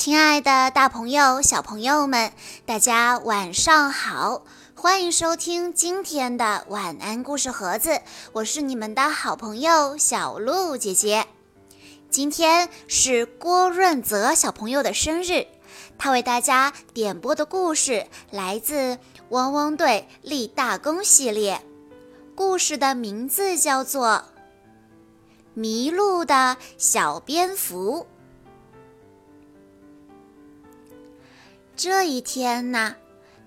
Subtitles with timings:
[0.00, 2.32] 亲爱的，大朋友、小朋友们，
[2.64, 4.44] 大家晚上好！
[4.74, 8.00] 欢迎收听今天的晚安故事盒子，
[8.32, 11.26] 我是你们的好朋友小鹿姐姐。
[12.08, 15.46] 今天是郭润泽小朋友的生日，
[15.98, 18.94] 他为大家点播的故事来自
[19.28, 21.60] 《汪汪队立大功》系列，
[22.34, 24.08] 故事的名字叫做
[25.52, 28.06] 《迷路的小蝙蝠》。
[31.82, 32.94] 这一天呢，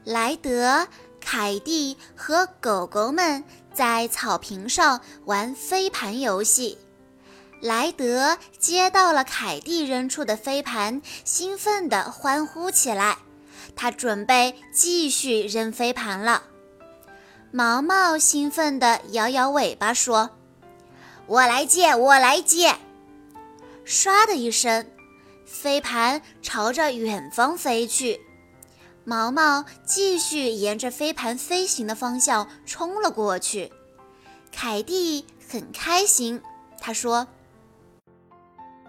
[0.03, 0.87] 莱德、
[1.21, 3.43] 凯蒂和狗狗们
[3.75, 6.79] 在草坪上玩飞盘游戏。
[7.61, 13.19] 莱德接到了凯蒂扔出的飞盘，兴奋地欢呼起来。
[13.75, 16.41] 他准备继续扔飞盘了。
[17.51, 20.31] 毛毛兴奋地摇摇尾巴说
[21.27, 22.77] ：“我来接，我来接！”
[23.85, 24.87] 唰的一声。
[25.45, 28.19] 飞盘朝着远方飞去，
[29.03, 33.71] 毛毛继续沿着飞盘飞行的方向冲了过去。
[34.51, 36.41] 凯蒂很开心，
[36.79, 37.27] 他说：“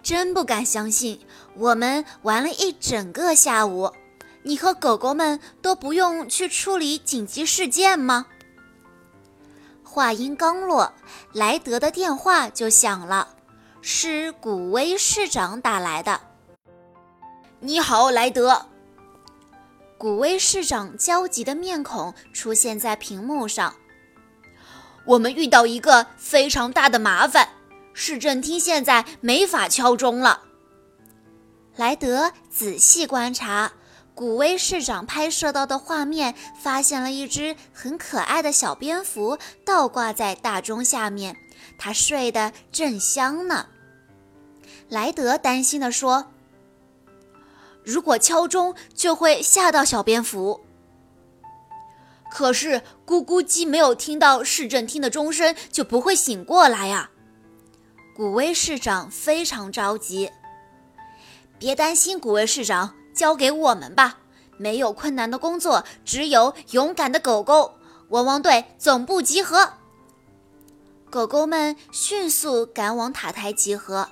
[0.01, 1.19] 真不敢相信，
[1.55, 3.91] 我们玩了一整个下午，
[4.43, 8.27] 你和狗狗们都不用去处理紧急事件吗？”
[9.83, 10.93] 话音刚落，
[11.33, 13.35] 莱德的电话就响了，
[13.81, 16.21] 是古威市长打来的。
[17.65, 18.67] 你好，莱德。
[19.97, 23.73] 古威市长焦急的面孔出现在屏幕上。
[25.03, 27.49] 我们遇到一个非常大的麻烦，
[27.91, 30.43] 市政厅现在没法敲钟了。
[31.75, 33.71] 莱德仔细观察
[34.13, 41.35] 古威市长拍摄到的画面，发现了一只很可爱的小蝙蝠倒挂在大钟下面，
[41.79, 43.65] 它睡得正香呢。
[44.87, 46.27] 莱德担心地说。
[47.85, 50.61] 如果敲钟就会吓到小蝙蝠，
[52.31, 57.11] 可是咕咕鸡没有听到市政厅的钟声就不会醒过来呀。
[58.15, 60.31] 古威市长非常着急。
[61.59, 64.17] 别担心，古威市长，交给我们吧。
[64.57, 67.75] 没有困难的工作，只有勇敢的狗狗。
[68.09, 69.73] 汪汪队总部集合。
[71.09, 74.09] 狗狗们迅速赶往塔台集合。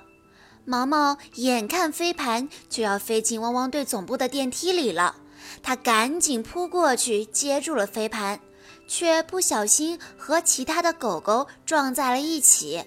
[0.66, 5.16] 毛毛眼看飞盘就要飞进汪汪队总部的电梯里了，
[5.62, 8.40] 他赶紧扑过去接住了飞盘，
[8.88, 12.84] 却不小心和其他的狗狗撞在了一起。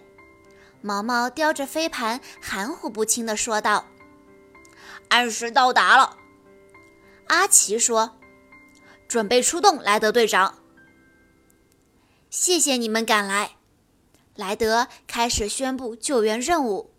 [0.82, 3.86] 毛毛叼着飞盘，含糊不清地说道
[5.10, 6.18] ：“按时到达了。”
[7.28, 8.18] 阿奇说
[9.08, 10.56] ：“准备出动，莱德队长。
[12.30, 13.52] 谢谢你们赶来。”
[14.36, 16.92] 莱德开始宣布救援任务。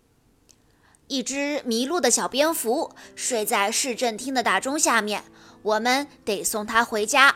[1.09, 5.23] 一只迷路的小蝙蝠睡在市政厅的大钟下面，
[5.63, 7.35] 我们得送它回家。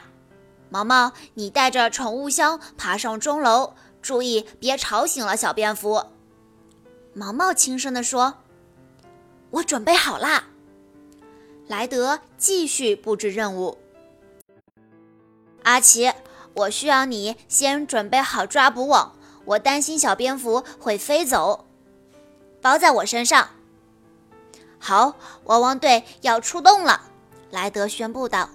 [0.70, 6.06] 毛毛，你带着宠物箱爬上钟楼，注意别吵醒了小蝙蝠。
[7.16, 8.36] 毛毛轻声地说
[9.50, 10.50] ：“我准备好啦。”
[11.68, 13.80] 莱德继续布置任务。
[15.64, 16.12] 阿奇，
[16.54, 21.66] 我需要你先准备好抓捕网，我担心小蝙蝠会飞走，
[22.62, 23.50] 包在我身上。
[24.86, 27.04] 好，汪汪队要出动了，
[27.52, 28.50] 莱德宣布道。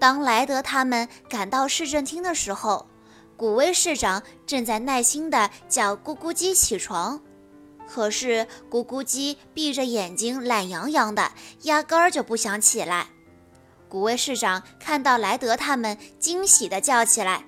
[0.00, 2.88] 当莱德他们赶到市政厅的时候，
[3.36, 7.20] 古威市长正在耐心地叫咕咕鸡起床，
[7.86, 13.06] 可是咕咕鸡闭着眼睛，懒洋洋的，压根儿就不想起来。
[13.88, 17.44] 古威市长看到莱德他们，惊喜地叫起来：“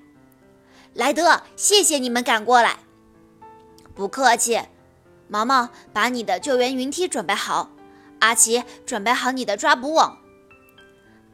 [0.95, 2.77] 莱德，谢谢你们赶过来。”
[3.93, 4.61] 不客气。
[5.27, 7.69] 毛毛，把你的救援云梯准备好。
[8.19, 10.17] 阿奇，准备好你的抓捕网。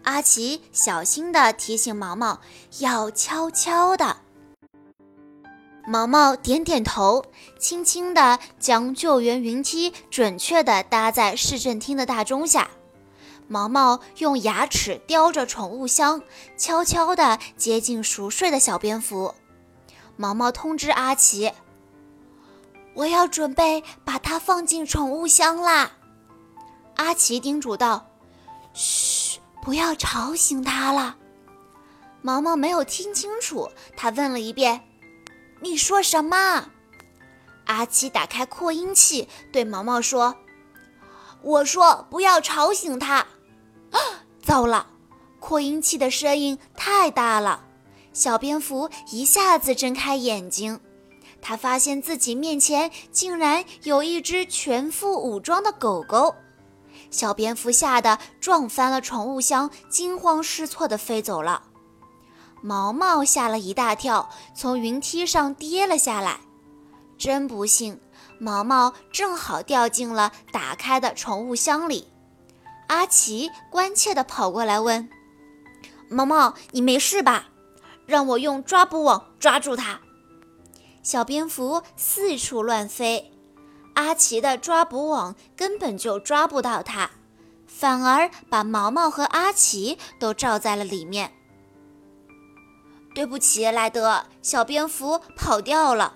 [0.03, 2.40] 阿奇小心地提醒毛毛，
[2.79, 4.18] 要悄悄的。
[5.85, 7.25] 毛毛点点头，
[7.59, 12.70] 轻轻地将救援云梯准确地搭在市政厅的大钟下。
[13.47, 16.22] 毛毛用牙齿叼着宠物箱，
[16.55, 19.35] 悄悄地接近熟睡的小蝙蝠。
[20.16, 21.52] 毛毛通知阿奇。
[22.93, 25.91] 我要准备把它放进宠物箱啦，
[26.96, 28.05] 阿奇叮嘱道
[28.73, 31.17] ：“嘘，不要吵醒它了。”
[32.22, 34.82] 毛毛没有听清楚，他问了一遍
[35.61, 36.70] ：“你说什么？”
[37.66, 40.35] 阿奇打开扩音器对毛毛说
[41.41, 43.26] ：“我说不要吵醒它。”
[43.91, 43.99] 啊，
[44.44, 44.87] 糟了，
[45.40, 47.64] 扩音器的声音太大了，
[48.14, 50.79] 小蝙蝠一下子睁开眼睛。
[51.41, 56.35] 他发现自己面前竟然有一只全副武装的狗狗，
[57.09, 61.64] 小蝙蝠吓得撞翻了宠物箱，惊慌失措地飞走了。
[62.61, 66.41] 毛毛吓了一大跳，从云梯上跌了下来。
[67.17, 67.99] 真不幸，
[68.40, 72.08] 毛毛正好掉进了打开的宠物箱里。
[72.87, 75.09] 阿奇关切地跑过来问
[76.08, 77.47] ：“毛毛，你没事吧？
[78.05, 79.99] 让我用抓捕网抓住它。”
[81.03, 83.32] 小蝙蝠四处乱飞，
[83.96, 87.09] 阿奇的抓捕网根本就抓不到它，
[87.66, 91.34] 反而把毛毛和阿奇都罩在了里面。
[93.16, 96.14] 对不起，莱德，小蝙蝠跑掉了。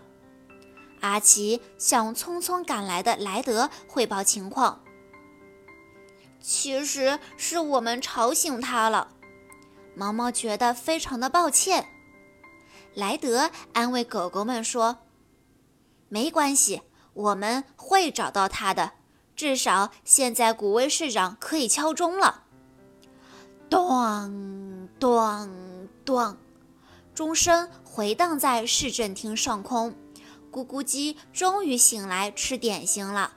[1.02, 4.82] 阿奇向匆匆赶来的莱德汇报情况。
[6.40, 9.10] 其实是我们吵醒他了，
[9.96, 11.88] 毛毛觉得非常的抱歉。
[12.96, 15.00] 莱德安慰狗狗们说
[16.10, 16.82] ：“没关系，
[17.14, 18.94] 我们会找到它的。
[19.36, 22.44] 至少现在古威市长可以敲钟了。”
[23.70, 26.38] 咚咚咚，
[27.14, 29.94] 钟声回荡在市政厅上空。
[30.50, 33.34] 咕咕鸡终于醒来吃点心了，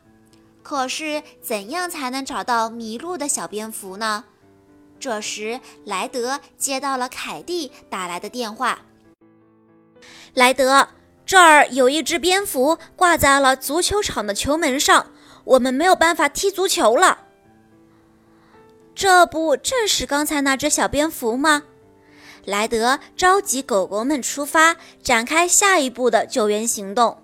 [0.62, 4.26] 可是怎样才能找到迷路的小蝙蝠呢？
[5.00, 8.82] 这时，莱德接到了凯蒂打来的电话。
[10.35, 10.89] 莱德，
[11.27, 15.12] 这儿有一只蝙蝠挂在了足球场的球门上，
[15.45, 17.27] 我们没有办法踢足球了。
[18.95, 21.65] 这不正是刚才那只小蝙蝠吗？
[22.45, 27.23] 莱德召集狗狗们出发，展开下一步的救援行动。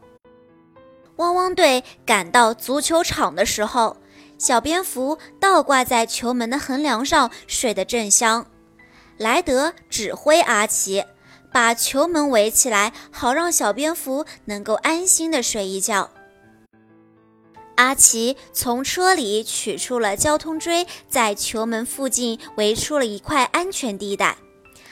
[1.17, 3.97] 汪汪队赶到足球场的时候，
[4.37, 8.47] 小蝙蝠倒挂在球门的横梁上，睡得正香。
[9.17, 11.05] 莱德指挥阿奇
[11.55, 16.11] 把球门围起来，好让小蝙蝠能够安心的睡一觉。
[17.77, 24.37] 阿奇从车里取出了交通锥，在球门附近围出了一块安全地带。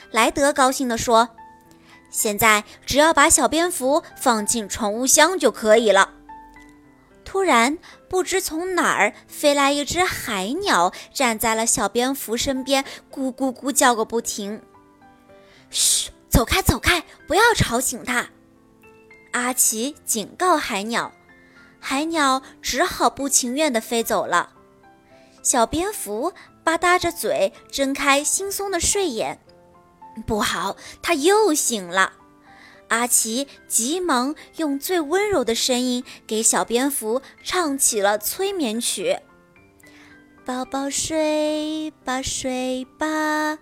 [0.09, 1.31] 莱德高兴地说
[2.09, 6.11] ：“现在只要把小蝙蝠放进宠物箱就可以了。”
[7.25, 7.77] 突然，
[8.07, 14.61] 不知从哪儿飞来一只海鸟，站在了小蝙蝠身边，咕咕咕叫个不停。
[15.69, 18.27] “嘘，走开，走开，不要吵醒它！”
[19.33, 21.11] 阿奇警告海鸟。
[21.79, 24.49] 海鸟只好不情愿地飞走了。
[25.43, 26.33] 小蝙蝠
[26.63, 29.39] 吧嗒着嘴，睁开惺忪的睡眼。
[30.25, 32.13] 不好，他又醒了。
[32.87, 39.19] 阿奇急忙用最温柔的声音给小蝙蝠唱起了催眠曲
[40.43, 43.59] ：“宝宝睡吧，睡吧。”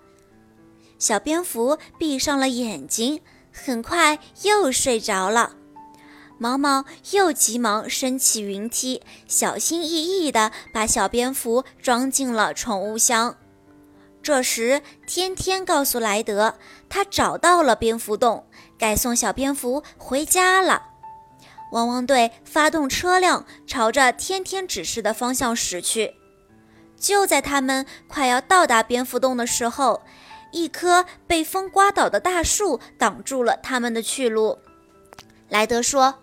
[1.01, 3.21] 小蝙蝠闭上了眼睛，
[3.51, 5.53] 很快又睡着了。
[6.37, 13.35] 毛毛又急忙升起云梯，小心翼翼地把小蝙蝠装进了宠物箱。
[14.21, 16.53] 这时，天天告诉莱德，
[16.87, 18.45] 他找到了蝙蝠洞，
[18.77, 20.83] 该送小蝙蝠回家了。
[21.71, 26.13] 汪汪队发动车辆，朝着天天指示的方向驶去。
[26.95, 30.01] 就在他们快要到达蝙蝠洞的时候，
[30.51, 34.59] 一棵被风刮倒的大树挡住了他们的去路。
[35.49, 36.19] 莱德说：“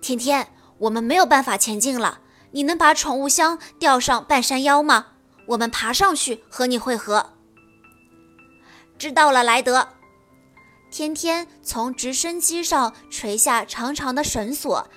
[0.00, 0.48] 天天，
[0.78, 2.20] 我们没有办法前进了，
[2.52, 5.06] 你能把宠物箱吊上半山腰吗？”
[5.48, 7.32] 我们爬上去和你会合。
[8.96, 9.88] 知道了，莱德。
[10.88, 14.88] 天天从直升机上垂下长长的绳索，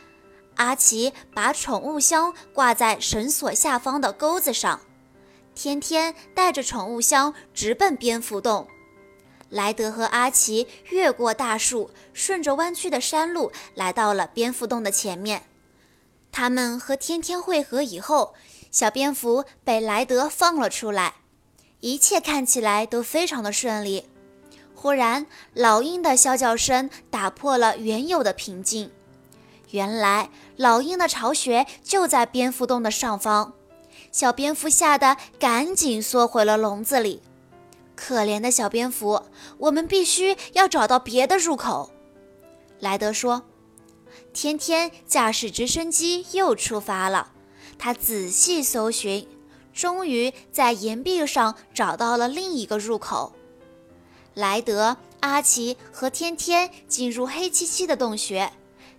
[0.58, 4.80] 阿奇把宠物箱挂在绳索下方的钩子上。
[5.56, 8.68] 天天带着宠物箱直奔蝙蝠洞。
[9.50, 15.44] 莱德和阿奇越过大树，顺着弯曲的山路来到了蝙蝠洞的前面。
[16.32, 18.36] 他们和天天会合以后。
[18.72, 21.14] 小蝙蝠被莱德放了出来，
[21.80, 24.10] 一切看起来都非常的顺利。
[24.74, 28.92] 忽然，老鹰的啸叫声打破了原有的平静。
[29.70, 33.54] 原来，老鹰的巢穴就在蝙蝠洞的上方。
[34.16, 37.22] 小蝙蝠吓得赶紧缩回了笼子里。
[37.98, 39.24] 可怜的小蝙蝠，
[39.58, 41.92] 我们必须要找到别的入口。
[42.80, 43.44] 莱德说
[44.32, 47.34] ：“天天驾驶直升机又出发了。”
[47.78, 49.28] 他仔细搜寻，
[49.74, 53.34] 终于在岩壁上找到了另一个入口。
[54.34, 58.54] 莱德、阿奇和天天进入黑漆漆的洞穴，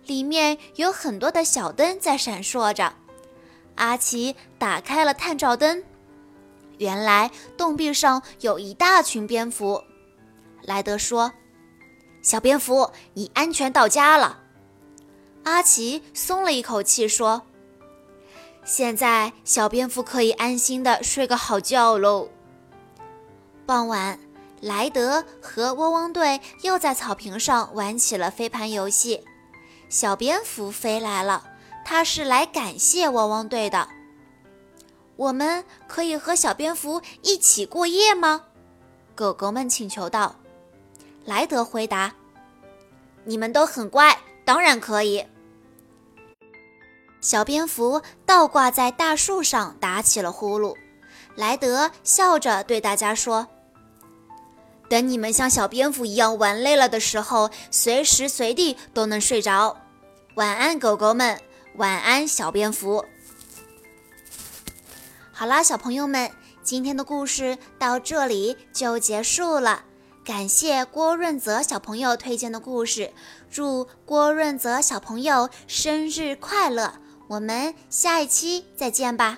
[0.05, 2.93] 里面有很多的小灯在闪烁着。
[3.77, 5.83] 阿奇打开了探照灯，
[6.77, 9.83] 原来洞壁上有一大群蝙蝠。
[10.63, 11.31] 莱德说
[12.21, 14.39] ：“小蝙蝠，你安全到家了。”
[15.43, 17.43] 阿奇松了一口气说。
[18.65, 22.27] 现在小蝙蝠可以安心的睡个好觉喽。
[23.65, 24.19] 傍晚，
[24.59, 29.23] 莱德和汪汪队又在草坪上玩起了飞盘游戏。
[29.87, 31.45] 小蝙蝠飞来了，
[31.89, 33.87] 他是来感谢汪汪队的。
[35.15, 38.43] 我们可以和小蝙蝠一起过夜吗？
[39.15, 40.35] 狗狗们请求道。
[41.23, 42.13] 莱德回答
[43.23, 45.25] ：“你们都很乖，当然可以。”
[47.21, 50.75] 小蝙蝠倒挂在大树上打起了呼噜。
[51.35, 53.47] 莱德笑着对大家说
[54.89, 59.77] ：“等你们像小蝙蝠一样玩累了的时候，随时随地都能睡着。
[60.35, 61.39] 晚安，狗狗们，
[61.77, 63.05] 晚安，小蝙蝠。”
[65.31, 66.31] 好啦，小朋友们，
[66.63, 69.85] 今天的故事到这里就结束了。
[70.25, 73.13] 感谢郭润泽小朋友推荐的故事，
[73.49, 76.95] 祝郭润泽小朋友生日快乐！
[77.29, 79.37] 我们下一期再见吧。